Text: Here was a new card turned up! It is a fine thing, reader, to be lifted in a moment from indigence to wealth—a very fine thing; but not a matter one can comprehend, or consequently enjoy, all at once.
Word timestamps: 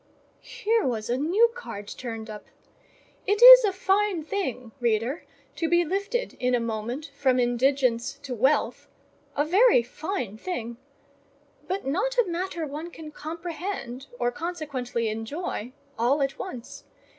Here 0.39 0.83
was 0.87 1.11
a 1.11 1.17
new 1.17 1.51
card 1.53 1.87
turned 1.87 2.27
up! 2.27 2.45
It 3.27 3.39
is 3.43 3.63
a 3.63 3.71
fine 3.71 4.23
thing, 4.23 4.71
reader, 4.79 5.25
to 5.57 5.69
be 5.69 5.85
lifted 5.85 6.33
in 6.39 6.55
a 6.55 6.59
moment 6.59 7.11
from 7.15 7.39
indigence 7.39 8.13
to 8.23 8.33
wealth—a 8.33 9.45
very 9.45 9.83
fine 9.83 10.37
thing; 10.39 10.77
but 11.67 11.85
not 11.85 12.17
a 12.17 12.25
matter 12.25 12.65
one 12.65 12.89
can 12.89 13.11
comprehend, 13.11 14.07
or 14.17 14.31
consequently 14.31 15.07
enjoy, 15.07 15.71
all 15.99 16.23
at 16.23 16.39
once. 16.39 16.83